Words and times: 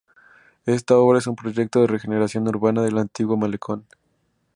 Esta 0.65 0.97
obra 0.97 1.19
es 1.19 1.27
un 1.27 1.35
proyecto 1.35 1.79
de 1.79 1.85
regeneración 1.85 2.47
urbana 2.47 2.81
del 2.81 2.97
antiguo 2.97 3.37
malecón. 3.37 3.85